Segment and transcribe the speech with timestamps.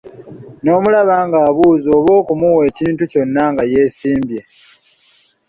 [0.63, 4.41] N'omulaba ng'abuuza bba oba okumuwa ekintu kyonna nga yeesimbye.